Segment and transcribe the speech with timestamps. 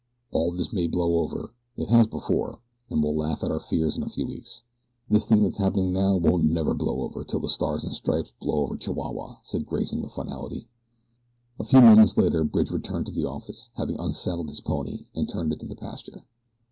[0.31, 2.59] All this may blow over it has before
[2.89, 4.63] and we'll laugh at our fears in a few weeks."
[5.07, 8.63] "This thing that's happenin' now won't never blow over 'til the stars and stripes blow
[8.63, 10.67] over Chihuahua," said Grayson with finality.
[11.59, 15.53] A few moments later Bridge returned to the office, having unsaddled his pony and turned
[15.53, 16.23] it into the pasture.